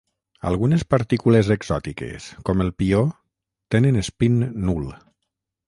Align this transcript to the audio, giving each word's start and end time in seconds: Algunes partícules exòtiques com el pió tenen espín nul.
Algunes 0.51 0.85
partícules 0.93 1.51
exòtiques 1.57 2.31
com 2.49 2.65
el 2.67 2.73
pió 2.81 3.03
tenen 3.77 4.03
espín 4.05 4.43
nul. 4.69 4.93